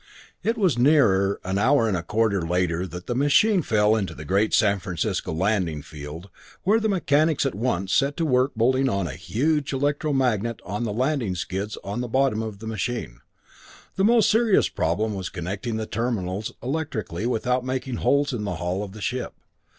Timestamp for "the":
3.05-3.13, 4.15-4.25, 6.79-6.89, 10.85-10.91, 12.01-12.07, 12.57-12.65, 13.95-14.03, 15.77-15.85, 18.43-18.55, 18.93-19.01